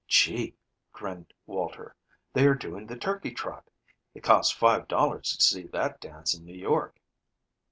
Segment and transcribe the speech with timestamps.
[0.07, 0.55] "Gee!"
[0.91, 1.95] grinned Walter.
[2.33, 3.69] "They are doing the 'turkey trot.'
[4.15, 6.99] It costs five dollars to see that dance in New York."